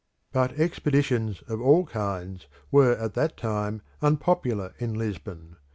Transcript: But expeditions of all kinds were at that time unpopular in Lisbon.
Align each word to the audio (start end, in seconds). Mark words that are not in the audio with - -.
But 0.31 0.59
expeditions 0.59 1.43
of 1.43 1.61
all 1.61 1.85
kinds 1.85 2.47
were 2.71 2.93
at 2.95 3.13
that 3.13 3.37
time 3.37 3.83
unpopular 4.01 4.73
in 4.79 4.95
Lisbon. 4.95 5.57